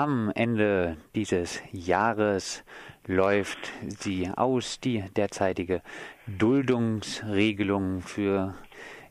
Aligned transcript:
Am 0.00 0.32
Ende 0.34 0.96
dieses 1.14 1.60
Jahres 1.72 2.64
läuft 3.06 3.70
sie 3.86 4.30
aus, 4.34 4.80
die 4.80 5.04
derzeitige 5.14 5.82
Duldungsregelung 6.26 8.00
für 8.00 8.54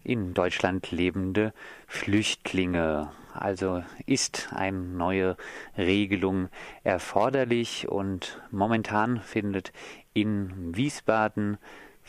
in 0.03 0.33
Deutschland 0.33 0.89
lebende 0.89 1.53
Flüchtlinge. 1.85 3.11
Also 3.35 3.83
ist 4.07 4.49
eine 4.51 4.79
neue 4.79 5.37
Regelung 5.77 6.49
erforderlich 6.83 7.87
und 7.87 8.41
momentan 8.49 9.21
findet 9.21 9.71
in 10.15 10.75
Wiesbaden 10.75 11.59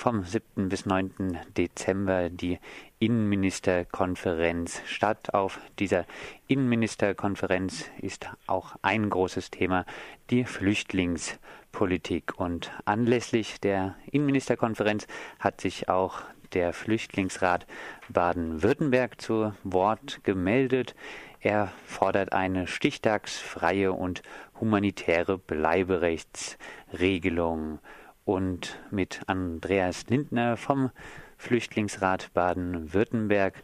vom 0.00 0.24
7. 0.24 0.68
bis 0.70 0.86
9. 0.86 1.38
Dezember 1.58 2.30
die 2.30 2.58
Innenministerkonferenz 3.00 4.80
statt. 4.86 5.34
Auf 5.34 5.60
dieser 5.78 6.06
Innenministerkonferenz 6.46 7.84
ist 8.00 8.30
auch 8.46 8.76
ein 8.80 9.10
großes 9.10 9.50
Thema 9.50 9.84
die 10.30 10.46
Flüchtlingspolitik. 10.46 12.40
Und 12.40 12.70
anlässlich 12.86 13.60
der 13.60 13.94
Innenministerkonferenz 14.10 15.06
hat 15.38 15.60
sich 15.60 15.90
auch 15.90 16.22
der 16.54 16.72
Flüchtlingsrat 16.72 17.66
Baden-Württemberg 18.08 19.20
zu 19.20 19.52
Wort 19.64 20.24
gemeldet. 20.24 20.94
Er 21.40 21.70
fordert 21.84 22.32
eine 22.32 22.66
stichtagsfreie 22.66 23.92
und 23.92 24.22
humanitäre 24.58 25.36
Bleiberechtsregelung 25.36 27.80
und 28.30 28.78
mit 28.92 29.22
Andreas 29.26 30.06
Lindner 30.08 30.56
vom 30.56 30.90
Flüchtlingsrat 31.36 32.32
Baden-Württemberg 32.32 33.54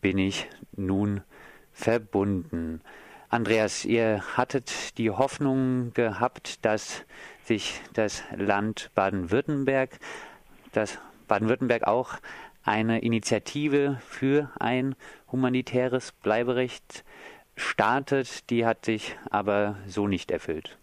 bin 0.00 0.18
ich 0.18 0.48
nun 0.76 1.22
verbunden. 1.72 2.80
Andreas, 3.28 3.84
ihr 3.84 4.22
hattet 4.36 4.98
die 4.98 5.10
Hoffnung 5.10 5.92
gehabt, 5.94 6.64
dass 6.64 7.04
sich 7.42 7.80
das 7.94 8.22
Land 8.36 8.92
Baden-Württemberg, 8.94 9.98
dass 10.70 10.98
Baden-Württemberg 11.26 11.84
auch 11.88 12.14
eine 12.62 13.00
Initiative 13.00 14.00
für 14.06 14.48
ein 14.60 14.94
humanitäres 15.32 16.12
Bleiberecht 16.12 17.04
startet. 17.56 18.48
Die 18.50 18.64
hat 18.64 18.84
sich 18.84 19.16
aber 19.30 19.76
so 19.88 20.06
nicht 20.06 20.30
erfüllt. 20.30 20.78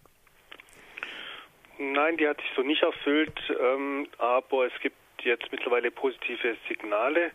Nein, 1.78 2.16
die 2.16 2.28
hat 2.28 2.40
sich 2.40 2.50
so 2.54 2.62
nicht 2.62 2.82
erfüllt, 2.82 3.38
ähm, 3.58 4.06
aber 4.18 4.66
es 4.66 4.80
gibt 4.80 4.96
jetzt 5.24 5.50
mittlerweile 5.52 5.90
positive 5.90 6.56
Signale. 6.68 7.30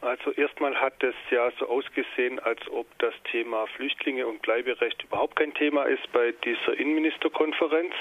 Also 0.00 0.32
erstmal 0.32 0.74
hat 0.80 1.02
es 1.02 1.14
ja 1.30 1.50
so 1.58 1.68
ausgesehen, 1.68 2.38
als 2.38 2.60
ob 2.70 2.86
das 2.98 3.14
Thema 3.30 3.66
Flüchtlinge 3.66 4.26
und 4.26 4.40
Bleiberecht 4.40 5.02
überhaupt 5.04 5.36
kein 5.36 5.52
Thema 5.54 5.84
ist 5.84 6.10
bei 6.12 6.32
dieser 6.44 6.78
Innenministerkonferenz. 6.78 7.92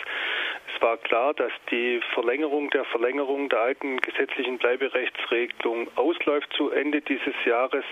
Es 0.74 0.82
war 0.82 0.98
klar, 0.98 1.34
dass 1.34 1.52
die 1.72 2.00
Verlängerung 2.14 2.70
der 2.70 2.86
Verlängerung 2.86 3.50
der 3.50 3.60
alten 3.60 3.98
gesetzlichen 3.98 4.58
Bleiberechtsregelung 4.58 5.90
ausläuft 5.98 6.54
zu 6.54 6.72
Ende 6.72 7.02
dieses 7.02 7.36
Jahres 7.46 7.86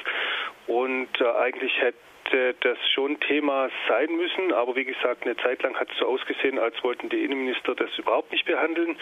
und 0.68 1.10
äh, 1.20 1.26
eigentlich 1.26 1.74
hätte 1.82 2.56
schon 3.08 3.20
Thema 3.22 3.70
sein 3.88 4.16
müssen, 4.16 4.54
aber 4.54 4.76
wie 4.76 4.84
gesagt, 4.84 5.24
eine 5.24 5.38
Zeit 5.38 5.64
lang 5.64 5.76
hat 5.80 5.90
es 5.92 5.98
so 5.98 6.08
ausgesehen, 6.08 6.60
als 6.60 6.82
wollten 6.84 7.10
die 7.10 7.24
Innenminister 7.24 7.74
das 7.76 7.90
überhaupt 7.98 8.32
nicht 8.32 8.46
behandeln. 8.46 8.98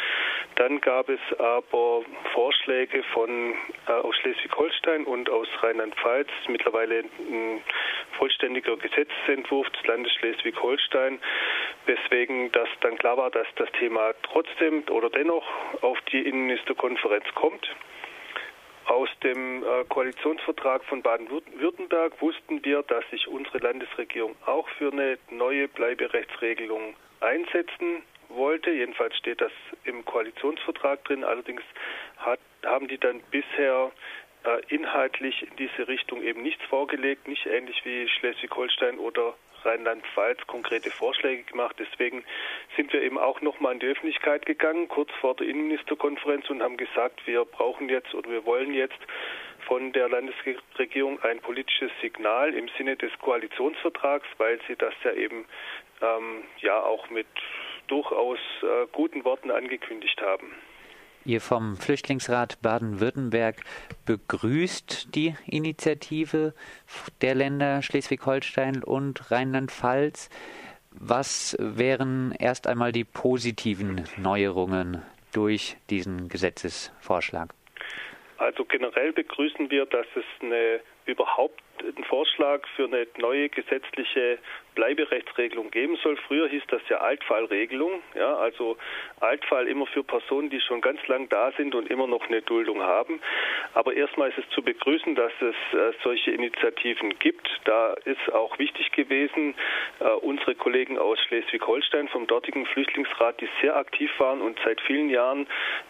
Dann 0.55 0.79
gab 0.81 1.09
es 1.09 1.19
aber 1.39 2.03
Vorschläge 2.33 3.03
von 3.13 3.55
äh, 3.87 3.91
aus 3.91 4.15
Schleswig-Holstein 4.17 5.05
und 5.05 5.29
aus 5.29 5.47
Rheinland-Pfalz, 5.61 6.29
mittlerweile 6.47 6.99
ein 6.99 7.61
vollständiger 8.17 8.77
Gesetzentwurf 8.77 9.69
des 9.71 9.87
Landes 9.87 10.13
Schleswig-Holstein, 10.13 11.19
weswegen 11.85 12.51
das 12.51 12.69
dann 12.81 12.97
klar 12.97 13.17
war, 13.17 13.31
dass 13.31 13.47
das 13.55 13.71
Thema 13.73 14.13
trotzdem 14.23 14.83
oder 14.91 15.09
dennoch 15.09 15.45
auf 15.81 15.99
die 16.11 16.21
Innenministerkonferenz 16.21 17.25
kommt. 17.33 17.67
Aus 18.85 19.09
dem 19.23 19.63
äh, 19.63 19.83
Koalitionsvertrag 19.89 20.83
von 20.85 21.01
Baden-Württemberg 21.01 22.21
wussten 22.21 22.63
wir, 22.63 22.83
dass 22.83 23.03
sich 23.09 23.27
unsere 23.27 23.57
Landesregierung 23.57 24.35
auch 24.45 24.67
für 24.77 24.91
eine 24.91 25.17
neue 25.31 25.67
Bleiberechtsregelung 25.67 26.95
einsetzen 27.19 28.03
wollte. 28.29 28.69
Jedenfalls 28.69 29.17
steht 29.17 29.41
das 29.41 29.51
im 29.85 30.05
Koalitionsvertrag 30.05 31.03
drin. 31.05 31.23
Allerdings 31.23 31.63
hat, 32.17 32.39
haben 32.63 32.87
die 32.87 32.99
dann 32.99 33.21
bisher 33.31 33.91
äh, 34.43 34.61
inhaltlich 34.69 35.41
in 35.41 35.55
diese 35.55 35.87
Richtung 35.87 36.21
eben 36.21 36.43
nichts 36.43 36.63
vorgelegt, 36.65 37.27
nicht 37.27 37.47
ähnlich 37.47 37.83
wie 37.85 38.07
Schleswig-Holstein 38.07 38.99
oder 38.99 39.33
Rheinland-Pfalz 39.65 40.45
konkrete 40.47 40.91
Vorschläge 40.91 41.43
gemacht. 41.43 41.75
Deswegen 41.79 42.23
sind 42.75 42.93
wir 42.93 43.01
eben 43.01 43.17
auch 43.17 43.41
nochmal 43.41 43.73
in 43.73 43.79
die 43.79 43.87
Öffentlichkeit 43.87 44.45
gegangen, 44.45 44.87
kurz 44.87 45.09
vor 45.19 45.35
der 45.35 45.47
Innenministerkonferenz 45.47 46.49
und 46.49 46.61
haben 46.61 46.77
gesagt, 46.77 47.25
wir 47.25 47.45
brauchen 47.45 47.89
jetzt 47.89 48.13
oder 48.13 48.29
wir 48.29 48.45
wollen 48.45 48.73
jetzt 48.73 48.99
von 49.67 49.91
der 49.93 50.09
Landesregierung 50.09 51.21
ein 51.23 51.39
politisches 51.39 51.91
Signal 52.01 52.53
im 52.53 52.69
Sinne 52.77 52.95
des 52.95 53.11
Koalitionsvertrags, 53.19 54.27
weil 54.37 54.59
sie 54.67 54.75
das 54.75 54.93
ja 55.03 55.13
eben 55.13 55.45
ähm, 56.01 56.43
ja 56.59 56.81
auch 56.81 57.09
mit 57.09 57.27
durchaus 57.87 58.39
äh, 58.61 58.87
guten 58.91 59.25
Worten 59.25 59.51
angekündigt 59.51 60.21
haben. 60.21 60.55
Ihr 61.27 61.41
vom 61.41 61.75
Flüchtlingsrat 61.75 62.61
Baden-Württemberg 62.61 63.55
begrüßt 64.05 65.15
die 65.15 65.33
Initiative 65.47 66.53
der 67.21 67.33
Länder 67.33 67.81
Schleswig-Holstein 67.81 68.83
und 68.83 69.31
Rheinland-Pfalz. 69.31 70.29
Was 70.91 71.57
wären 71.59 72.31
erst 72.37 72.67
einmal 72.67 72.91
die 72.91 73.05
positiven 73.05 74.03
Neuerungen 74.17 75.01
durch 75.33 75.77
diesen 75.89 76.29
Gesetzesvorschlag? 76.29 77.49
Also 78.37 78.63
generell 78.63 79.11
begrüßen 79.11 79.71
wir, 79.71 79.87
dass 79.87 80.05
es 80.15 80.25
eine 80.41 80.79
überhaupt 81.07 81.59
einen 81.81 82.03
Vorschlag 82.05 82.67
für 82.75 82.85
eine 82.85 83.07
neue 83.17 83.49
gesetzliche 83.49 84.39
Bleiberechtsregelung 84.75 85.71
geben 85.71 85.97
soll. 86.03 86.17
Früher 86.27 86.47
hieß 86.47 86.63
das 86.67 86.81
ja 86.89 86.97
Altfallregelung, 86.97 88.03
ja, 88.13 88.35
also 88.35 88.77
Altfall 89.21 89.67
immer 89.67 89.87
für 89.87 90.03
Personen, 90.03 90.49
die 90.49 90.61
schon 90.61 90.81
ganz 90.81 91.05
lang 91.07 91.27
da 91.29 91.51
sind 91.53 91.73
und 91.73 91.89
immer 91.89 92.07
noch 92.07 92.27
eine 92.27 92.41
Duldung 92.41 92.81
haben. 92.83 93.21
Aber 93.73 93.93
erstmal 93.93 94.29
ist 94.29 94.37
es 94.37 94.49
zu 94.49 94.61
begrüßen, 94.61 95.15
dass 95.15 95.31
es 95.39 95.55
äh, 95.77 95.93
solche 96.03 96.31
Initiativen 96.31 97.17
gibt. 97.19 97.47
Da 97.63 97.93
ist 98.05 98.33
auch 98.33 98.59
wichtig 98.59 98.91
gewesen, 98.91 99.55
äh, 99.99 100.09
unsere 100.09 100.55
Kollegen 100.55 100.99
aus 100.99 101.19
Schleswig-Holstein 101.27 102.09
vom 102.09 102.27
dortigen 102.27 102.65
Flüchtlingsrat, 102.67 103.39
die 103.41 103.49
sehr 103.61 103.75
aktiv 103.75 104.11
waren 104.17 104.41
und 104.41 104.59
seit 104.63 104.81
vielen 104.81 105.09
Jahren 105.09 105.47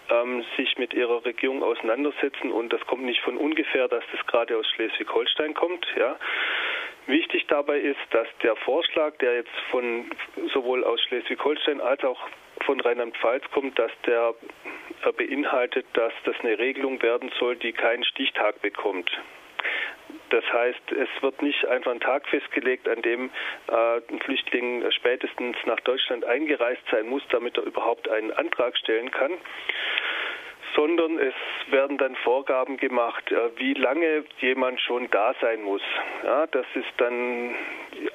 ähm, 0.09 0.45
sich 0.55 0.77
mit 0.77 0.93
ihrer 0.93 1.25
Regierung 1.25 1.63
auseinandersetzen. 1.63 2.51
Und 2.51 2.71
das 2.71 2.81
kommt 2.85 3.03
nicht 3.03 3.21
von 3.21 3.37
ungefähr, 3.37 3.87
dass 3.87 4.03
das 4.11 4.25
gerade 4.27 4.57
aus 4.57 4.67
Schleswig-Holstein 4.75 5.55
kommt. 5.55 5.74
Ja. 5.95 6.17
Wichtig 7.07 7.45
dabei 7.47 7.79
ist, 7.79 7.99
dass 8.11 8.27
der 8.41 8.55
Vorschlag, 8.55 9.15
der 9.17 9.35
jetzt 9.35 9.55
von 9.69 10.09
sowohl 10.53 10.83
aus 10.83 10.99
Schleswig-Holstein 11.03 11.79
als 11.79 12.03
auch 12.03 12.19
von 12.65 12.79
Rheinland-Pfalz 12.79 13.43
kommt, 13.51 13.77
dass 13.77 13.91
der 14.07 14.33
äh, 15.03 15.11
beinhaltet, 15.11 15.85
dass 15.93 16.13
das 16.23 16.35
eine 16.41 16.57
Regelung 16.57 17.01
werden 17.03 17.31
soll, 17.39 17.57
die 17.57 17.73
keinen 17.73 18.03
Stichtag 18.03 18.61
bekommt. 18.61 19.11
Das 20.29 20.43
heißt, 20.51 20.91
es 20.91 21.09
wird 21.21 21.41
nicht 21.41 21.65
einfach 21.67 21.91
ein 21.91 21.99
Tag 21.99 22.27
festgelegt, 22.27 22.87
an 22.87 23.01
dem 23.01 23.29
äh, 23.67 24.01
ein 24.09 24.19
Flüchtling 24.19 24.83
spätestens 24.91 25.57
nach 25.65 25.79
Deutschland 25.81 26.25
eingereist 26.25 26.81
sein 26.89 27.07
muss, 27.07 27.23
damit 27.29 27.57
er 27.57 27.63
überhaupt 27.63 28.09
einen 28.09 28.31
Antrag 28.31 28.77
stellen 28.77 29.11
kann, 29.11 29.33
sondern 30.75 31.17
es 31.19 31.33
werden 31.71 31.97
dann 31.97 32.15
Vorgaben 32.17 32.77
gemacht, 32.77 33.31
äh, 33.31 33.57
wie 33.57 33.73
lange 33.73 34.25
jemand 34.39 34.79
schon 34.81 35.09
da 35.09 35.33
sein 35.41 35.63
muss. 35.63 35.81
Ja, 36.23 36.47
das 36.47 36.65
ist 36.75 36.91
dann 36.97 37.55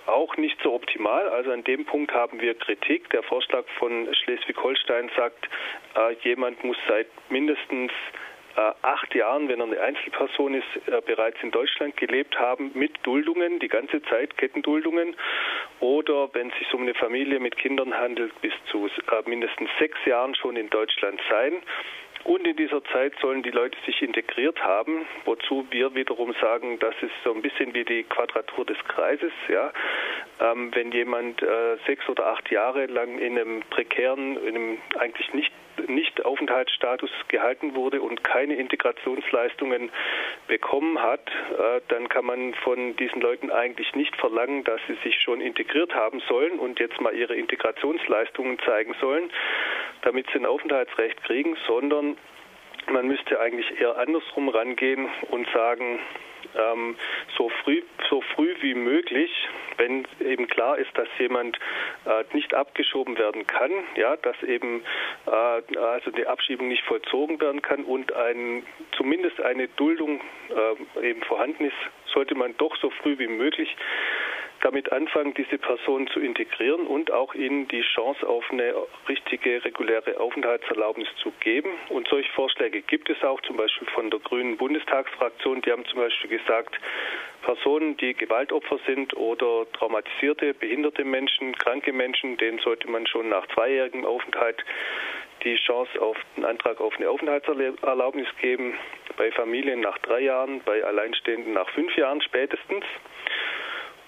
auch 0.06 0.37
nicht 0.37 0.60
so 0.62 0.75
optimal. 0.75 1.28
Also 1.28 1.50
an 1.53 1.65
dem 1.65 1.84
Punkt 1.87 2.12
haben 2.12 2.41
wir 2.41 2.54
Kritik. 2.54 3.08
Der 3.11 3.23
Vorschlag 3.23 3.64
von 3.79 4.08
Schleswig-Holstein 4.14 5.11
sagt, 5.17 5.49
äh, 5.96 6.14
jemand 6.23 6.62
muss 6.62 6.76
seit 6.87 7.08
mindestens 7.31 7.90
äh, 8.56 8.73
acht 8.82 9.14
Jahren, 9.14 9.49
wenn 9.49 9.61
er 9.61 9.67
eine 9.67 9.81
Einzelperson 9.81 10.55
ist, 10.55 11.06
bereits 11.06 11.38
in 11.43 11.52
Deutschland 11.52 11.96
gelebt 11.96 12.38
haben 12.38 12.73
mit 12.75 12.93
Duldungen, 13.05 13.61
die 13.61 13.69
ganze 13.69 14.02
Zeit 14.02 14.37
Kettenduldungen. 14.37 15.17
Oder 15.79 16.29
wenn 16.34 16.50
es 16.50 16.58
sich 16.58 16.75
um 16.75 16.82
eine 16.82 16.94
Familie 16.94 17.40
mit 17.40 17.56
Kindern 17.56 17.94
handelt, 17.94 18.38
bis 18.43 18.52
zu 18.70 18.88
mindestens 19.25 19.70
sechs 19.79 19.99
Jahren 20.05 20.34
schon 20.34 20.56
in 20.56 20.69
Deutschland 20.69 21.20
sein. 21.31 21.62
Und 22.25 22.46
in 22.46 22.56
dieser 22.56 22.84
Zeit 22.84 23.14
sollen 23.20 23.43
die 23.43 23.50
Leute 23.50 23.78
sich 23.87 24.02
integriert 24.02 24.62
haben, 24.62 25.06
wozu 25.25 25.67
wir 25.70 25.94
wiederum 25.94 26.34
sagen, 26.40 26.78
das 26.78 26.94
ist 27.00 27.12
so 27.25 27.32
ein 27.32 27.43
bisschen 27.43 27.72
wie 27.75 27.84
die 27.84 28.05
Quadratur 28.05 28.67
des 28.67 28.78
Kreises. 28.88 29.32
Ja? 29.49 29.72
Ähm, 30.40 30.70
wenn 30.75 30.93
jemand 30.93 31.43
äh, 31.43 31.76
sechs 31.87 32.08
oder 32.08 32.26
acht 32.26 32.50
Jahre 32.50 32.87
lang 32.87 33.19
in 33.19 33.38
einem 33.38 33.62
prekären, 33.70 34.37
in 34.37 34.56
einem 34.56 34.78
eigentlich 34.99 35.32
nicht 35.32 35.52
nicht 35.88 36.25
Aufenthaltsstatus 36.25 37.11
gehalten 37.28 37.75
wurde 37.75 38.02
und 38.02 38.22
keine 38.25 38.56
Integrationsleistungen 38.56 39.90
bekommen 40.46 41.00
hat, 41.00 41.26
äh, 41.28 41.81
dann 41.88 42.08
kann 42.08 42.25
man 42.25 42.55
von 42.55 42.96
diesen 42.96 43.20
Leuten 43.20 43.50
eigentlich 43.50 43.94
nicht 43.94 44.14
verlangen, 44.17 44.64
dass 44.64 44.81
sie 44.88 44.96
sich 45.02 45.20
schon 45.20 45.40
integriert 45.40 45.94
haben 45.94 46.20
sollen 46.28 46.58
und 46.58 46.81
jetzt 46.81 47.00
mal 47.00 47.14
ihre 47.14 47.34
Integrationsleistungen 47.34 48.58
zeigen 48.61 48.94
sollen, 49.00 49.31
damit 50.02 50.26
sie 50.32 50.38
ein 50.38 50.47
Aufenthaltsrecht 50.47 51.23
kriegen, 51.25 51.56
sondern 51.67 52.17
man 52.91 53.06
müsste 53.06 53.41
eigentlich 53.41 53.81
eher 53.81 53.97
andersrum 53.99 54.49
rangehen 54.49 55.08
und 55.31 55.49
sagen, 55.50 56.00
ähm, 56.56 56.97
so 57.37 57.49
früh 57.62 57.82
so 58.08 58.20
früh 58.35 58.55
wie 58.61 58.75
möglich, 58.75 59.31
wenn 59.76 60.06
eben 60.20 60.49
klar 60.49 60.79
ist, 60.79 60.91
dass 60.94 61.08
jemand 61.19 61.58
äh, 62.05 62.25
nicht 62.32 62.55
abgeschoben 62.55 63.17
werden 63.19 63.47
kann, 63.47 63.70
ja, 63.94 64.17
dass 64.17 64.43
eben 64.43 64.82
äh, 65.26 65.79
also 65.79 66.11
die 66.11 66.26
Abschiebung 66.26 66.69
nicht 66.69 66.85
vollzogen 66.85 67.41
werden 67.41 67.62
kann 67.62 67.85
und 67.85 68.12
ein, 68.12 68.64
zumindest 68.96 69.41
eine 69.41 69.69
Duldung 69.69 70.20
äh, 71.00 71.08
eben 71.08 71.23
vorhanden 71.23 71.67
ist, 71.67 71.76
sollte 72.12 72.35
man 72.35 72.56
doch 72.56 72.76
so 72.76 72.91
früh 72.91 73.19
wie 73.19 73.29
möglich 73.29 73.76
damit 74.60 74.92
anfangen, 74.92 75.34
diese 75.34 75.58
Personen 75.58 76.08
zu 76.08 76.20
integrieren 76.20 76.86
und 76.86 77.10
auch 77.10 77.34
ihnen 77.34 77.68
die 77.68 77.82
Chance 77.82 78.26
auf 78.26 78.44
eine 78.50 78.74
richtige, 79.08 79.64
reguläre 79.64 80.18
Aufenthaltserlaubnis 80.20 81.08
zu 81.22 81.32
geben. 81.40 81.70
Und 81.88 82.08
solche 82.08 82.30
Vorschläge 82.32 82.82
gibt 82.82 83.10
es 83.10 83.22
auch, 83.22 83.40
zum 83.42 83.56
Beispiel 83.56 83.88
von 83.88 84.10
der 84.10 84.20
Grünen 84.20 84.56
Bundestagsfraktion. 84.56 85.62
Die 85.62 85.72
haben 85.72 85.84
zum 85.86 86.00
Beispiel 86.00 86.38
gesagt, 86.38 86.78
Personen, 87.42 87.96
die 87.96 88.14
Gewaltopfer 88.14 88.78
sind 88.86 89.16
oder 89.16 89.66
traumatisierte, 89.72 90.54
behinderte 90.54 91.04
Menschen, 91.04 91.56
kranke 91.56 91.92
Menschen, 91.92 92.36
denen 92.36 92.58
sollte 92.58 92.88
man 92.90 93.06
schon 93.06 93.28
nach 93.28 93.46
zweijährigem 93.48 94.04
Aufenthalt 94.04 94.62
die 95.42 95.56
Chance 95.56 96.00
auf 96.00 96.16
einen 96.36 96.44
Antrag 96.44 96.80
auf 96.80 96.94
eine 96.96 97.08
Aufenthaltserlaubnis 97.08 98.28
geben, 98.40 98.74
bei 99.16 99.32
Familien 99.32 99.80
nach 99.80 99.98
drei 99.98 100.20
Jahren, 100.20 100.60
bei 100.64 100.84
Alleinstehenden 100.84 101.54
nach 101.54 101.68
fünf 101.70 101.96
Jahren 101.96 102.20
spätestens. 102.20 102.84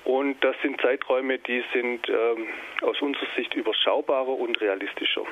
Und 0.04 0.42
das 0.42 0.56
sind 0.62 0.80
Zeiträume, 0.80 1.38
die 1.38 1.62
sind 1.72 2.08
ähm, 2.08 2.48
aus 2.82 3.00
unserer 3.00 3.26
Sicht 3.36 3.54
überschaubarer 3.54 4.28
und 4.28 4.60
realistischer. 4.60 5.24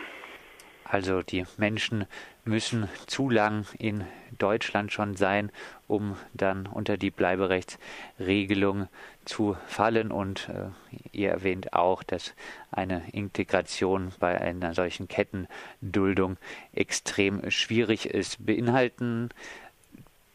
Also 0.84 1.22
die 1.22 1.44
Menschen 1.56 2.06
müssen 2.44 2.88
zu 3.06 3.30
lang 3.30 3.64
in 3.78 4.04
Deutschland 4.38 4.92
schon 4.92 5.14
sein, 5.14 5.52
um 5.86 6.16
dann 6.34 6.66
unter 6.66 6.96
die 6.96 7.12
Bleiberechtsregelung 7.12 8.88
zu 9.24 9.56
fallen. 9.66 10.10
Und 10.10 10.48
äh, 10.48 10.70
ihr 11.12 11.30
erwähnt 11.30 11.74
auch, 11.74 12.02
dass 12.02 12.34
eine 12.72 13.04
Integration 13.12 14.12
bei 14.18 14.40
einer 14.40 14.74
solchen 14.74 15.06
Kettenduldung 15.06 16.38
extrem 16.72 17.48
schwierig 17.52 18.06
ist. 18.06 18.44
Beinhalten 18.44 19.28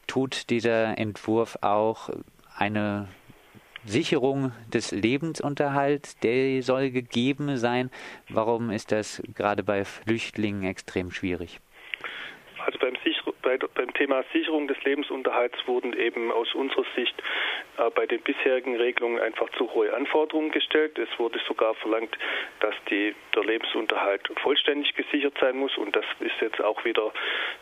tut 0.07 0.49
dieser 0.49 0.97
Entwurf 0.97 1.57
auch 1.61 2.09
eine 2.55 3.09
Sicherung 3.85 4.51
des 4.73 4.91
Lebensunterhalts, 4.91 6.17
der 6.19 6.61
soll 6.61 6.89
gegeben 6.89 7.57
sein. 7.57 7.91
Warum 8.29 8.71
ist 8.71 8.91
das 8.91 9.21
gerade 9.35 9.63
bei 9.63 9.85
Flüchtlingen 9.85 10.63
extrem 10.63 11.11
schwierig? 11.11 11.59
Also 12.65 12.79
beim, 12.79 12.93
bei, 13.43 13.57
beim, 13.57 13.93
Thema 13.93 14.23
Sicherung 14.33 14.67
des 14.67 14.83
Lebensunterhalts 14.83 15.55
wurden 15.67 15.93
eben 15.93 16.31
aus 16.31 16.53
unserer 16.55 16.85
Sicht 16.95 17.13
äh, 17.77 17.91
bei 17.91 18.07
den 18.07 18.21
bisherigen 18.21 18.75
Regelungen 18.75 19.19
einfach 19.19 19.49
zu 19.51 19.71
hohe 19.71 19.93
Anforderungen 19.93 20.51
gestellt. 20.51 20.97
Es 20.97 21.09
wurde 21.19 21.39
sogar 21.47 21.75
verlangt, 21.75 22.17
dass 22.61 22.73
die, 22.89 23.13
der 23.35 23.43
Lebensunterhalt 23.43 24.27
vollständig 24.41 24.95
gesichert 24.95 25.35
sein 25.39 25.57
muss. 25.57 25.77
Und 25.77 25.95
das 25.95 26.05
ist 26.19 26.41
jetzt 26.41 26.59
auch 26.59 26.83
wieder 26.85 27.13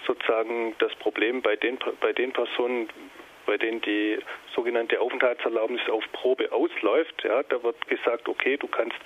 sozusagen 0.07 0.73
das 0.79 0.95
Problem 0.95 1.41
bei 1.41 1.57
den, 1.57 1.77
bei 1.99 2.13
den 2.13 2.31
Personen, 2.31 2.87
bei 3.45 3.57
denen 3.57 3.81
die 3.81 4.19
sogenannte 4.55 4.99
Aufenthaltserlaubnis 4.99 5.81
auf 5.89 6.03
Probe 6.11 6.51
ausläuft. 6.51 7.23
Ja, 7.23 7.43
da 7.43 7.61
wird 7.63 7.87
gesagt, 7.87 8.27
okay, 8.27 8.57
du 8.57 8.67
kannst 8.67 8.97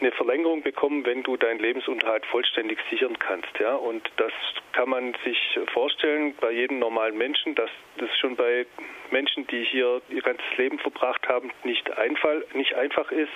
eine 0.00 0.12
Verlängerung 0.12 0.62
bekommen, 0.62 1.06
wenn 1.06 1.22
du 1.22 1.36
deinen 1.36 1.58
Lebensunterhalt 1.58 2.26
vollständig 2.26 2.78
sichern 2.90 3.18
kannst. 3.18 3.48
Ja, 3.58 3.74
und 3.74 4.10
das 4.16 4.32
kann 4.72 4.90
man 4.90 5.14
sich 5.24 5.38
vorstellen 5.72 6.34
bei 6.40 6.50
jedem 6.50 6.78
normalen 6.78 7.16
Menschen, 7.16 7.54
dass 7.54 7.70
das 7.96 8.10
schon 8.18 8.36
bei 8.36 8.66
Menschen, 9.10 9.46
die 9.46 9.64
hier 9.64 10.02
ihr 10.10 10.22
ganzes 10.22 10.44
Leben 10.56 10.78
verbracht 10.78 11.26
haben, 11.28 11.50
nicht, 11.64 11.90
einfall, 11.96 12.44
nicht 12.52 12.74
einfach 12.74 13.10
ist, 13.10 13.32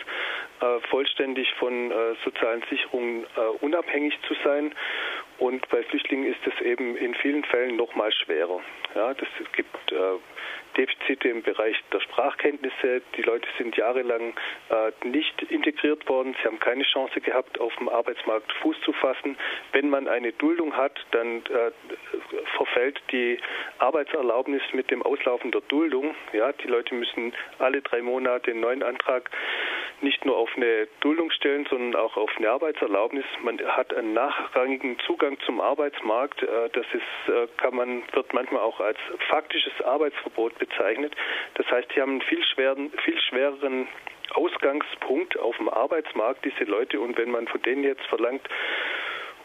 äh, 0.60 0.80
vollständig 0.90 1.50
von 1.54 1.90
äh, 1.90 2.14
sozialen 2.24 2.62
Sicherungen 2.68 3.24
äh, 3.24 3.40
unabhängig 3.60 4.18
zu 4.28 4.34
sein. 4.44 4.74
Und 5.40 5.66
bei 5.70 5.82
Flüchtlingen 5.84 6.30
ist 6.30 6.46
es 6.46 6.60
eben 6.60 6.96
in 6.96 7.14
vielen 7.14 7.44
Fällen 7.44 7.76
noch 7.76 7.94
mal 7.94 8.12
schwerer. 8.12 8.60
Ja, 8.94 9.14
das 9.14 9.28
gibt 9.52 9.90
äh, 9.90 9.96
Defizite 10.76 11.28
im 11.28 11.42
Bereich 11.42 11.76
der 11.92 12.00
Sprachkenntnisse. 12.00 13.00
Die 13.16 13.22
Leute 13.22 13.48
sind 13.56 13.74
jahrelang 13.74 14.34
äh, 14.68 14.92
nicht 15.06 15.42
integriert 15.44 16.06
worden. 16.10 16.36
Sie 16.40 16.46
haben 16.46 16.60
keine 16.60 16.84
Chance 16.84 17.22
gehabt, 17.22 17.58
auf 17.58 17.74
dem 17.76 17.88
Arbeitsmarkt 17.88 18.52
Fuß 18.60 18.76
zu 18.82 18.92
fassen. 18.92 19.38
Wenn 19.72 19.88
man 19.88 20.08
eine 20.08 20.32
Duldung 20.32 20.76
hat, 20.76 21.00
dann 21.12 21.38
äh, 21.38 21.70
verfällt 22.56 23.00
die 23.10 23.38
Arbeitserlaubnis 23.78 24.62
mit 24.72 24.90
dem 24.90 25.02
Auslaufen 25.02 25.52
der 25.52 25.62
Duldung. 25.62 26.14
Ja, 26.34 26.52
die 26.52 26.68
Leute 26.68 26.94
müssen 26.94 27.32
alle 27.58 27.80
drei 27.80 28.02
Monate 28.02 28.50
einen 28.50 28.60
neuen 28.60 28.82
Antrag 28.82 29.30
nicht 30.02 30.24
nur 30.24 30.36
auf 30.36 30.50
eine 30.56 30.88
Duldung 31.00 31.30
stellen, 31.30 31.66
sondern 31.68 32.00
auch 32.00 32.16
auf 32.16 32.30
eine 32.36 32.50
Arbeitserlaubnis. 32.50 33.24
Man 33.42 33.60
hat 33.60 33.94
einen 33.94 34.12
nachrangigen 34.12 34.98
Zugang 35.06 35.38
zum 35.46 35.60
Arbeitsmarkt. 35.60 36.42
Äh, 36.42 36.70
das 36.72 36.86
ist, 36.92 37.32
äh, 37.32 37.46
kann 37.56 37.74
man, 37.74 38.02
wird 38.12 38.32
manchmal 38.32 38.62
auch 38.62 38.80
als 38.80 38.98
faktisches 39.28 39.80
Arbeitsverbot 39.82 40.58
bezeichnet. 40.58 41.14
Das 41.54 41.66
heißt, 41.70 41.88
die 41.94 42.00
haben 42.00 42.12
einen 42.12 42.22
viel, 42.22 42.44
schweren, 42.44 42.90
viel 43.04 43.20
schwereren 43.20 43.88
Ausgangspunkt 44.32 45.38
auf 45.38 45.56
dem 45.56 45.68
Arbeitsmarkt, 45.68 46.44
diese 46.44 46.64
Leute. 46.64 47.00
Und 47.00 47.18
wenn 47.18 47.30
man 47.30 47.48
von 47.48 47.60
denen 47.62 47.82
jetzt 47.82 48.06
verlangt, 48.06 48.48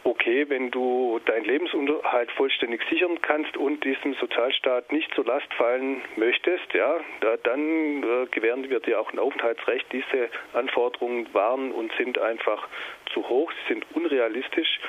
okay, 0.06 0.48
wenn 0.50 0.70
du 0.70 1.20
deinen 1.26 1.46
Lebensunterhalt 1.46 2.32
vollständig 2.32 2.82
sichern 2.90 3.20
kannst 3.22 3.58
und 3.58 3.84
diesem 3.84 4.14
Sozialstaat 4.14 4.92
nicht 4.92 5.14
zur 5.16 5.26
Last 5.26 5.52
fallen 5.56 6.02
möchtest, 6.16 6.74
ja, 6.74 7.00
da, 7.22 7.38
dann 7.38 8.04
äh, 8.04 8.28
gewähren 8.32 8.70
wir 8.70 8.80
dir 8.80 9.00
auch 9.02 9.12
ein 9.12 9.20
Aufenthaltsrecht. 9.20 9.86
Diese 9.92 10.30
Anforderungen 10.54 11.28
waren 11.34 11.72
und 11.72 11.92
sind 11.98 12.20
einfach 12.20 12.68
zu 13.14 13.28
hoch, 13.28 13.52
sie 13.52 13.74
sind 13.74 13.86
unrealistisch. 13.94 14.80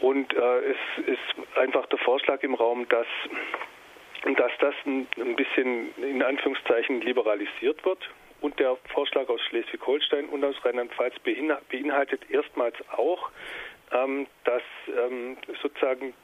Und 0.00 0.34
äh, 0.34 0.58
es 0.70 1.06
ist 1.06 1.58
einfach 1.58 1.86
der 1.86 1.98
Vorschlag 1.98 2.42
im 2.42 2.54
Raum, 2.54 2.86
dass, 2.88 3.06
dass 4.36 4.52
das 4.60 4.74
ein, 4.84 5.06
ein 5.18 5.36
bisschen 5.36 5.94
in 5.96 6.22
Anführungszeichen 6.22 7.00
liberalisiert 7.00 7.84
wird. 7.86 8.08
Und 8.40 8.58
der 8.58 8.76
Vorschlag 8.94 9.28
aus 9.28 9.40
Schleswig-Holstein 9.42 10.26
und 10.26 10.42
aus 10.44 10.56
Rheinland-Pfalz 10.64 11.14
beinhaltet 11.18 12.30
erstmals 12.30 12.74
auch, 12.90 13.30
dass 13.90 14.62
ähm, 14.88 15.36
sozusagen 15.62 16.14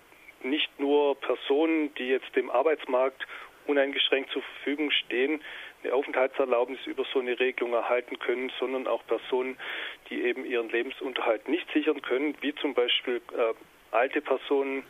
nicht 0.43 0.79
nur 0.79 1.19
Personen, 1.21 1.93
die 1.95 2.09
jetzt 2.09 2.35
dem 2.37 2.51
Arbeitsmarkt 2.51 3.27
uneingeschränkt 3.67 4.31
zur 4.31 4.43
Verfügung 4.43 4.91
stehen, 4.91 5.43
eine 5.83 5.93
Aufenthaltserlaubnis 5.93 6.79
über 6.87 7.05
so 7.13 7.21
eine 7.21 7.39
Regelung 7.39 7.73
erhalten 7.73 8.19
können, 8.19 8.51
sondern 8.59 8.87
auch 8.87 9.05
Personen, 9.07 9.59
die 10.09 10.23
eben 10.23 10.45
ihren 10.45 10.69
Lebensunterhalt 10.69 11.49
nicht 11.49 11.71
sichern 11.73 12.03
können, 12.03 12.37
wie 12.41 12.55
zum 12.55 12.75
Beispiel 12.75 13.17
äh, 13.17 13.55
alte 13.91 14.21
Personen, 14.21 14.85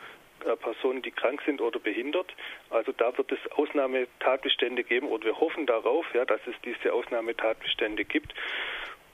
äh, 0.44 0.56
Personen, 0.56 1.02
die 1.02 1.10
krank 1.10 1.42
sind 1.44 1.60
oder 1.60 1.78
behindert. 1.78 2.34
Also 2.70 2.92
da 2.92 3.16
wird 3.16 3.32
es 3.32 3.38
Ausnahmetatbestände 3.52 4.84
geben 4.84 5.08
oder 5.08 5.24
wir 5.24 5.40
hoffen 5.40 5.66
darauf, 5.66 6.06
ja, 6.14 6.24
dass 6.24 6.40
es 6.46 6.54
diese 6.64 6.92
Ausnahmetatbestände 6.92 8.04
gibt. 8.04 8.34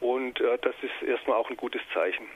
Und 0.01 0.41
äh, 0.41 0.59
das 0.61 0.75
ist 0.83 1.09
erstmal 1.09 1.37
auch 1.37 1.51
ein 1.51 1.57
gutes 1.57 1.83
Zeichen 1.95 2.27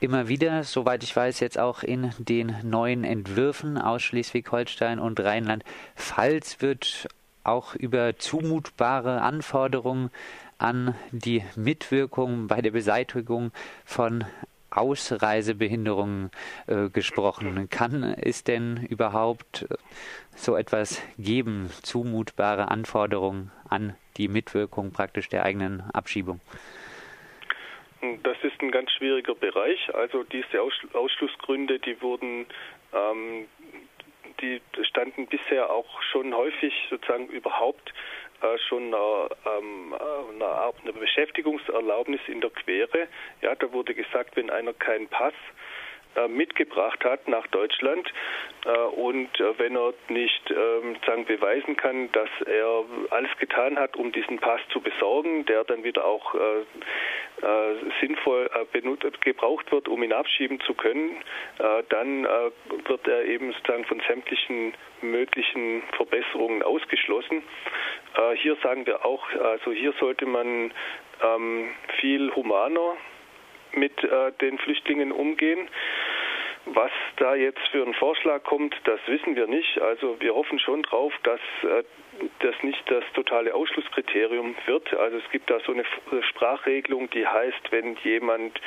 immer 0.00 0.28
wieder, 0.28 0.64
soweit 0.64 1.02
ich 1.04 1.14
weiß, 1.14 1.40
jetzt 1.40 1.58
auch 1.58 1.82
in 1.82 2.10
den 2.18 2.56
neuen 2.62 3.04
Entwürfen 3.04 3.78
aus 3.78 4.02
Schleswig-Holstein 4.02 4.98
und 4.98 5.20
Rheinland-Pfalz 5.20 6.60
wird 6.60 7.08
auch 7.44 7.74
über 7.74 8.16
zumutbare 8.18 9.22
Anforderungen 9.22 10.10
an 10.58 10.94
die 11.12 11.42
Mitwirkung 11.56 12.46
bei 12.48 12.60
der 12.60 12.70
Beseitigung 12.70 13.52
von 13.84 14.24
Ausreisebehinderungen 14.70 16.30
äh, 16.66 16.88
gesprochen. 16.90 17.68
Kann 17.70 18.04
es 18.04 18.44
denn 18.44 18.76
überhaupt 18.76 19.66
äh, 19.68 19.74
so 20.36 20.56
etwas 20.56 21.00
geben, 21.18 21.70
zumutbare 21.82 22.70
Anforderungen 22.70 23.50
an 23.68 23.94
die 24.16 24.28
Mitwirkung 24.28 24.92
praktisch 24.92 25.28
der 25.28 25.44
eigenen 25.44 25.82
Abschiebung? 25.92 26.40
Das 28.22 28.36
ist 28.42 28.60
ein 28.62 28.70
ganz 28.70 28.90
schwieriger 28.92 29.34
Bereich. 29.34 29.94
Also 29.94 30.22
diese 30.24 30.62
Ausschlussgründe, 30.92 31.78
die 31.78 32.00
wurden 32.00 32.46
Ähm, 32.92 33.46
die 34.40 34.60
standen 34.84 35.26
bisher 35.26 35.70
auch 35.70 36.02
schon 36.02 36.34
häufig 36.34 36.72
sozusagen 36.88 37.28
überhaupt 37.28 37.92
äh, 38.42 38.58
schon 38.68 38.94
eine, 38.94 39.28
ähm, 39.46 39.94
eine, 39.94 40.72
eine 40.82 40.92
Beschäftigungserlaubnis 40.92 42.20
in 42.26 42.40
der 42.40 42.50
Quere. 42.50 43.08
Ja, 43.42 43.54
da 43.54 43.72
wurde 43.72 43.94
gesagt, 43.94 44.36
wenn 44.36 44.50
einer 44.50 44.72
keinen 44.72 45.08
Pass 45.08 45.34
äh, 45.34 45.69
mitgebracht 46.28 47.04
hat 47.04 47.28
nach 47.28 47.46
Deutschland 47.48 48.10
äh, 48.64 48.70
und 48.70 49.28
äh, 49.40 49.58
wenn 49.58 49.76
er 49.76 49.94
nicht 50.08 50.50
ähm, 50.50 50.96
sagen, 51.06 51.24
beweisen 51.24 51.76
kann, 51.76 52.10
dass 52.12 52.28
er 52.46 52.84
alles 53.10 53.30
getan 53.38 53.78
hat, 53.78 53.96
um 53.96 54.12
diesen 54.12 54.38
Pass 54.38 54.60
zu 54.72 54.80
besorgen, 54.80 55.46
der 55.46 55.64
dann 55.64 55.84
wieder 55.84 56.04
auch 56.04 56.34
sinnvoll 58.00 58.50
gebraucht 59.20 59.70
wird, 59.72 59.88
um 59.88 60.02
ihn 60.02 60.12
abschieben 60.12 60.60
zu 60.60 60.74
können, 60.74 61.16
dann 61.88 62.24
wird 62.24 63.08
er 63.08 63.24
eben 63.24 63.52
sozusagen 63.52 63.84
von 63.84 64.02
sämtlichen 64.06 64.74
möglichen 65.00 65.82
Verbesserungen 65.96 66.62
ausgeschlossen. 66.62 67.42
hier 68.36 68.56
sagen 68.62 68.84
wir 68.86 69.06
auch, 69.06 69.26
also 69.32 69.72
hier 69.72 69.92
sollte 69.98 70.26
man 70.26 70.72
ähm, 71.22 71.70
viel 71.98 72.34
humaner 72.34 72.96
mit 73.74 74.02
äh, 74.02 74.32
den 74.40 74.58
Flüchtlingen 74.58 75.12
umgehen. 75.12 75.68
Was 76.66 76.90
da 77.16 77.34
jetzt 77.34 77.66
für 77.70 77.82
ein 77.84 77.94
Vorschlag 77.94 78.42
kommt, 78.44 78.74
das 78.84 79.00
wissen 79.06 79.34
wir 79.34 79.46
nicht. 79.46 79.80
Also 79.80 80.20
wir 80.20 80.34
hoffen 80.34 80.58
schon 80.58 80.82
drauf, 80.82 81.12
dass 81.22 81.40
äh, 81.62 81.82
das 82.40 82.54
nicht 82.62 82.82
das 82.90 83.04
totale 83.14 83.54
Ausschlusskriterium 83.54 84.54
wird. 84.66 84.92
Also 84.94 85.16
es 85.16 85.30
gibt 85.30 85.50
da 85.50 85.58
so 85.60 85.72
eine 85.72 85.84
Sprachregelung, 86.22 87.08
die 87.10 87.26
heißt, 87.26 87.72
wenn 87.72 87.96
jemand 88.04 88.60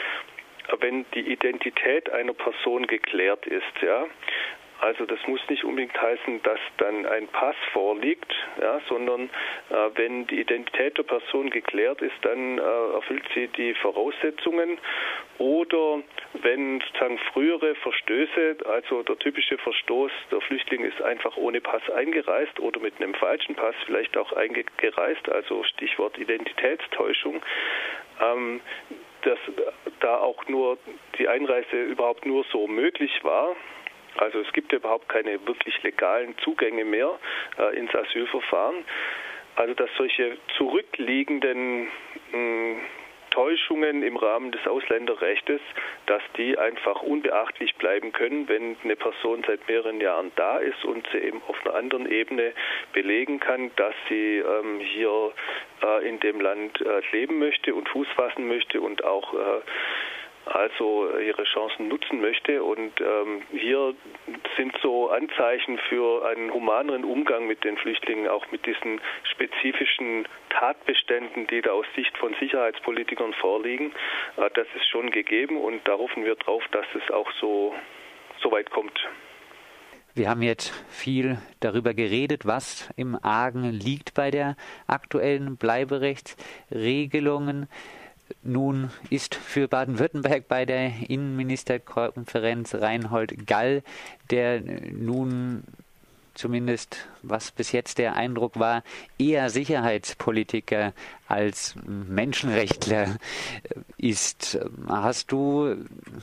wenn 0.79 1.05
die 1.13 1.31
Identität 1.31 2.09
einer 2.09 2.33
Person 2.33 2.87
geklärt 2.87 3.45
ist, 3.45 3.81
ja, 3.81 4.05
also 4.83 5.05
das 5.05 5.19
muss 5.27 5.39
nicht 5.49 5.63
unbedingt 5.63 5.99
heißen, 5.99 6.43
dass 6.43 6.59
dann 6.77 7.05
ein 7.05 7.29
Pass 7.29 7.55
vorliegt, 7.71 8.29
ja, 8.59 8.81
sondern 8.89 9.29
äh, 9.69 9.89
wenn 9.95 10.27
die 10.27 10.41
Identität 10.41 10.97
der 10.97 11.03
Person 11.03 11.49
geklärt 11.49 12.01
ist, 12.01 12.15
dann 12.23 12.57
äh, 12.57 12.61
erfüllt 12.61 13.23
sie 13.33 13.47
die 13.47 13.73
Voraussetzungen. 13.75 14.77
Oder 15.37 16.01
wenn 16.33 16.81
sozusagen 16.81 17.17
frühere 17.31 17.75
Verstöße, 17.75 18.57
also 18.65 19.03
der 19.03 19.17
typische 19.19 19.57
Verstoß, 19.57 20.11
der 20.31 20.41
Flüchtling 20.41 20.83
ist 20.83 21.01
einfach 21.01 21.37
ohne 21.37 21.61
Pass 21.61 21.89
eingereist 21.89 22.59
oder 22.59 22.81
mit 22.81 23.01
einem 23.01 23.13
falschen 23.13 23.55
Pass 23.55 23.75
vielleicht 23.85 24.17
auch 24.17 24.33
eingereist, 24.33 25.29
also 25.29 25.63
Stichwort 25.63 26.17
Identitätstäuschung. 26.17 27.41
Ähm, 28.21 28.59
dass 29.21 29.39
da 30.01 30.17
auch 30.17 30.45
nur 30.49 30.77
die 31.17 31.29
Einreise 31.29 31.83
überhaupt 31.83 32.25
nur 32.25 32.43
so 32.51 32.67
möglich 32.67 33.23
war, 33.23 33.55
also 34.17 34.39
es 34.39 34.51
gibt 34.53 34.71
überhaupt 34.73 35.09
keine 35.09 35.45
wirklich 35.47 35.81
legalen 35.83 36.37
Zugänge 36.39 36.85
mehr 36.85 37.19
äh, 37.57 37.77
ins 37.77 37.93
Asylverfahren. 37.93 38.85
Also 39.55 39.73
dass 39.75 39.89
solche 39.97 40.37
zurückliegenden 40.57 41.83
mh, 41.83 41.89
hm, 42.31 42.81
Täuschungen 43.33 44.03
im 44.03 44.15
Rahmen 44.15 44.51
des 44.51 44.65
Ausländerrechts, 44.67 45.59
dass 46.05 46.21
die 46.37 46.55
einfach 46.57 47.01
unbeachtlich 47.01 47.75
bleiben 47.75 48.11
können, 48.11 48.47
wenn 48.47 48.77
eine 48.83 48.95
Person 48.95 49.43
seit 49.47 49.67
mehreren 49.67 49.99
Jahren 49.99 50.31
da 50.35 50.59
ist 50.59 50.85
und 50.85 51.07
sie 51.11 51.17
eben 51.17 51.41
auf 51.47 51.65
einer 51.65 51.75
anderen 51.75 52.09
Ebene 52.11 52.53
belegen 52.93 53.39
kann, 53.39 53.71
dass 53.75 53.95
sie 54.07 54.37
ähm, 54.37 54.79
hier 54.79 55.31
äh, 55.83 56.07
in 56.07 56.19
dem 56.19 56.41
Land 56.41 56.79
äh, 56.81 57.01
leben 57.11 57.39
möchte 57.39 57.73
und 57.73 57.89
Fuß 57.89 58.07
fassen 58.15 58.47
möchte 58.47 58.79
und 58.81 59.03
auch 59.03 59.33
äh, 59.33 59.61
also 60.45 61.09
ihre 61.17 61.43
Chancen 61.43 61.87
nutzen 61.87 62.21
möchte. 62.21 62.63
Und 62.63 62.99
ähm, 62.99 63.41
hier 63.51 63.93
sind 64.57 64.75
so 64.81 65.09
Anzeichen 65.09 65.77
für 65.89 66.25
einen 66.25 66.53
humaneren 66.53 67.03
Umgang 67.03 67.47
mit 67.47 67.63
den 67.63 67.77
Flüchtlingen, 67.77 68.27
auch 68.27 68.49
mit 68.51 68.65
diesen 68.65 68.99
spezifischen 69.31 70.27
Tatbeständen, 70.49 71.47
die 71.47 71.61
da 71.61 71.71
aus 71.71 71.85
Sicht 71.95 72.17
von 72.17 72.35
Sicherheitspolitikern 72.39 73.33
vorliegen. 73.33 73.93
Äh, 74.37 74.49
das 74.53 74.67
ist 74.75 74.87
schon 74.89 75.11
gegeben 75.11 75.57
und 75.57 75.87
da 75.87 75.93
hoffen 75.93 76.25
wir 76.25 76.35
drauf, 76.35 76.63
dass 76.71 76.85
es 76.95 77.11
auch 77.11 77.31
so, 77.39 77.73
so 78.41 78.51
weit 78.51 78.69
kommt. 78.69 78.99
Wir 80.15 80.29
haben 80.29 80.43
jetzt 80.43 80.69
viel 80.89 81.39
darüber 81.59 81.95
geredet, 81.95 82.45
was 82.45 82.87
im 82.95 83.17
Argen 83.19 83.71
liegt 83.71 84.13
bei 84.13 84.29
der 84.29 84.55
aktuellen 84.85 85.57
Bleiberechtsregelungen. 85.57 87.67
Nun 88.41 88.89
ist 89.09 89.35
für 89.35 89.67
Baden-Württemberg 89.67 90.47
bei 90.47 90.65
der 90.65 90.91
Innenministerkonferenz 91.09 92.75
Reinhold 92.75 93.47
Gall, 93.47 93.83
der 94.29 94.61
nun 94.61 95.63
zumindest 96.33 97.07
was 97.21 97.51
bis 97.51 97.71
jetzt 97.71 97.97
der 97.97 98.15
Eindruck 98.15 98.59
war, 98.59 98.83
eher 99.17 99.49
Sicherheitspolitiker 99.49 100.93
als 101.27 101.75
Menschenrechtler 101.85 103.17
ist. 103.97 104.59
Hast 104.87 105.31
du, 105.31 105.75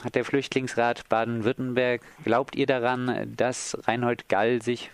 hat 0.02 0.14
der 0.14 0.25
Flüchtlingsrat 0.25 1.09
Baden-Württemberg, 1.09 2.02
glaubt 2.25 2.57
ihr 2.57 2.67
daran, 2.67 3.33
dass 3.37 3.76
Reinhold 3.87 4.29
Gall 4.29 4.62
sich 4.62 4.90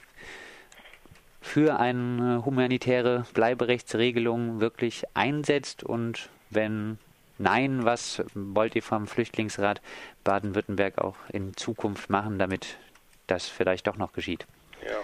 für 1.41 1.79
eine 1.79 2.45
humanitäre 2.45 3.25
Bleiberechtsregelung 3.33 4.61
wirklich 4.61 5.05
einsetzt 5.15 5.85
und 5.85 6.29
wenn 6.51 6.99
nein, 7.39 7.85
was 7.85 8.25
wollt 8.35 8.77
ihr 8.77 8.83
vom 8.83 9.07
Flüchtlingsrat 9.07 9.81
Baden-Württemberg 10.25 10.99
auch 10.99 11.17
in 11.33 11.57
Zukunft 11.57 12.11
machen, 12.11 12.39
damit 12.39 12.79
das 13.27 13.49
vielleicht 13.49 13.87
doch 13.87 13.97
noch 13.97 14.13
geschieht? 14.13 14.47
Ja. 14.83 14.99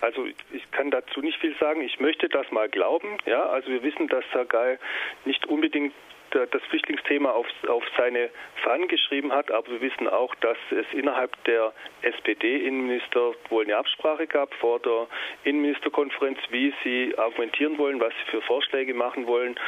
Also 0.00 0.26
ich 0.52 0.70
kann 0.70 0.90
dazu 0.90 1.20
nicht 1.20 1.38
viel 1.40 1.56
sagen. 1.58 1.80
Ich 1.80 1.98
möchte 1.98 2.28
das 2.28 2.50
mal 2.52 2.68
glauben. 2.68 3.18
Ja, 3.26 3.46
also 3.46 3.68
wir 3.68 3.82
wissen, 3.82 4.06
dass 4.08 4.24
Geil 4.48 4.78
nicht 5.24 5.44
unbedingt 5.46 5.92
das 6.30 6.62
Flüchtlingsthema 6.68 7.30
auf, 7.30 7.46
auf 7.68 7.82
seine 7.96 8.30
Fahnen 8.62 8.88
geschrieben 8.88 9.32
hat, 9.32 9.50
aber 9.50 9.68
wir 9.68 9.80
wissen 9.80 10.08
auch, 10.08 10.34
dass 10.36 10.58
es 10.70 10.86
innerhalb 10.92 11.32
der 11.44 11.72
SPD-Innenminister 12.02 13.32
wohl 13.48 13.64
eine 13.64 13.76
Absprache 13.76 14.26
gab 14.26 14.52
vor 14.54 14.78
der 14.80 15.06
Innenministerkonferenz, 15.44 16.38
wie 16.50 16.74
sie 16.84 17.16
argumentieren 17.16 17.78
wollen, 17.78 18.00
was 18.00 18.12
sie 18.12 18.30
für 18.30 18.42
Vorschläge 18.42 18.94
machen 18.94 19.26
wollen. 19.26 19.58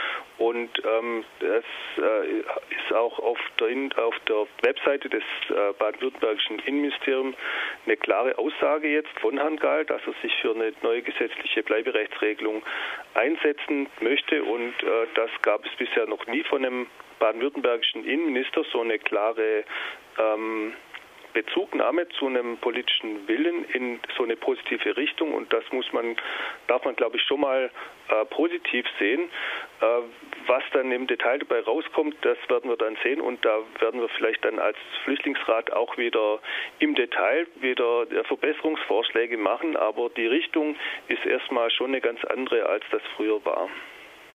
Und 0.41 0.71
ähm, 0.87 1.23
es 1.41 2.03
äh, 2.03 2.39
ist 2.39 2.95
auch 2.95 3.19
auf 3.19 3.39
der, 3.61 3.69
auf 4.03 4.15
der 4.27 4.47
Webseite 4.63 5.11
des 5.11 5.23
äh, 5.51 5.75
baden-württembergischen 5.79 6.61
Innenministeriums 6.61 7.37
eine 7.85 7.99
klare 7.99 8.39
Aussage 8.39 8.89
jetzt 8.89 9.11
von 9.21 9.37
Herrn 9.37 9.59
Gahl, 9.59 9.85
dass 9.85 10.01
er 10.07 10.15
sich 10.23 10.35
für 10.41 10.55
eine 10.55 10.73
neue 10.81 11.03
gesetzliche 11.03 11.63
Bleiberechtsregelung 11.63 12.63
einsetzen 13.13 13.87
möchte. 14.01 14.43
Und 14.43 14.73
äh, 14.83 15.07
das 15.15 15.31
gab 15.43 15.67
es 15.67 15.73
bisher 15.77 16.07
noch 16.07 16.27
nie 16.27 16.43
von 16.45 16.65
einem 16.65 16.87
baden-württembergischen 17.19 18.07
Innenminister 18.07 18.65
so 18.73 18.81
eine 18.81 18.99
klare 18.99 19.65
ähm, 20.19 20.73
Bezugnahme 21.33 22.09
zu 22.11 22.27
einem 22.27 22.57
politischen 22.59 23.27
Willen 23.29 23.65
in 23.73 24.01
so 24.17 24.25
eine 24.25 24.37
positive 24.37 24.97
Richtung 24.97 25.35
und 25.35 25.53
das 25.53 25.65
muss 25.73 25.93
man, 25.93 26.17
darf 26.67 26.85
man 26.85 26.97
glaube 26.97 27.17
ich 27.17 27.23
schon 27.23 27.41
mal 27.41 27.71
äh, 28.09 28.25
positiv 28.27 28.87
sehen. 28.99 29.31
Äh, 29.81 29.87
was 30.47 30.63
dann 30.73 30.91
im 30.91 31.07
Detail 31.07 31.39
dabei 31.39 31.61
rauskommt, 31.61 32.17
das 32.23 32.39
werden 32.49 32.71
wir 32.71 32.77
dann 32.77 32.97
sehen 33.03 33.21
und 33.21 33.45
da 33.45 33.59
werden 33.79 34.01
wir 34.01 34.09
vielleicht 34.11 34.45
dann 34.45 34.59
als 34.59 34.77
Flüchtlingsrat 35.05 35.73
auch 35.73 35.97
wieder 35.97 36.41
im 36.79 36.95
Detail 36.95 37.47
wieder 37.61 38.07
Verbesserungsvorschläge 38.25 39.37
machen, 39.37 39.77
aber 39.77 40.11
die 40.11 40.27
Richtung 40.27 40.77
ist 41.09 41.25
erstmal 41.25 41.71
schon 41.71 41.89
eine 41.89 42.01
ganz 42.01 42.25
andere, 42.25 42.67
als 42.67 42.85
das 42.91 43.03
früher 43.17 43.45
war. 43.45 43.69